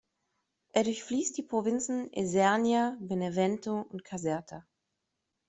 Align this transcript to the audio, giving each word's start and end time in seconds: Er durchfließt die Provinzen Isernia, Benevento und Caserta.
Er 0.71 0.83
durchfließt 0.83 1.37
die 1.37 1.43
Provinzen 1.43 2.11
Isernia, 2.11 2.97
Benevento 2.99 3.81
und 3.87 4.03
Caserta. 4.03 4.65